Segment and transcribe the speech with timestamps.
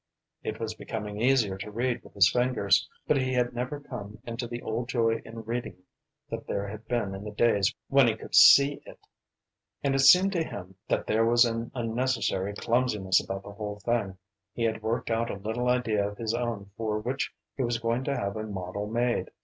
[0.41, 4.47] It was becoming easier to read with his fingers, but he had never come into
[4.47, 5.77] the old joy in reading
[6.27, 8.97] that there had been in the days when he could see it.
[9.83, 14.17] And it seemed to him that there was an unnecessary clumsiness about the whole thing.
[14.55, 18.03] He had worked out a little idea of his own for which he was going
[18.05, 19.29] to have a model made.